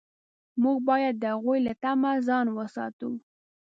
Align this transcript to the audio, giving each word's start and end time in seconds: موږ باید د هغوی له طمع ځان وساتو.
موږ 0.61 0.77
باید 0.89 1.15
د 1.19 1.23
هغوی 1.33 1.59
له 1.67 1.73
طمع 1.81 2.13
ځان 2.27 2.45
وساتو. 2.57 3.11